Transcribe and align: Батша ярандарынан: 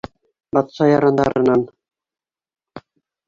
Батша 0.57 0.87
ярандарынан: 0.91 1.61